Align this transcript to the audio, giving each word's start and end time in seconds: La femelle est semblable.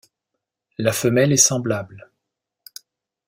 La 0.79 0.93
femelle 0.93 1.31
est 1.31 1.37
semblable. 1.37 2.09